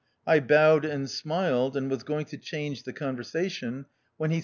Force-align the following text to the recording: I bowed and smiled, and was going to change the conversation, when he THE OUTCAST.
I 0.25 0.39
bowed 0.39 0.83
and 0.83 1.07
smiled, 1.07 1.77
and 1.77 1.87
was 1.87 2.01
going 2.01 2.25
to 2.33 2.37
change 2.39 2.81
the 2.85 2.93
conversation, 2.93 3.85
when 4.17 4.31
he 4.31 4.37
THE 4.37 4.37
OUTCAST. 4.37 4.39